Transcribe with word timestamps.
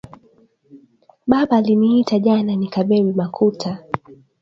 Baba 1.29 1.53
ari 1.59 1.73
nita 1.81 2.15
jana 2.25 2.51
nika 2.59 2.81
bebe 2.87 3.11
makuta 3.19 3.71